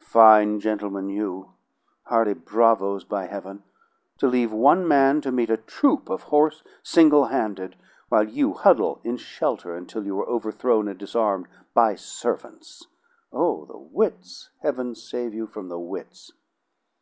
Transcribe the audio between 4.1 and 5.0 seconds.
to leave one